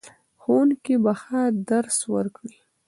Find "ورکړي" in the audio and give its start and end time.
2.13-2.55